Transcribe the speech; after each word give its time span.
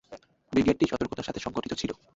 ব্রিগেডটি 0.53 0.85
সতর্কতার 0.91 1.27
সাথে 1.27 1.39
সংগঠিত 1.39 1.73
ছিল। 1.73 1.91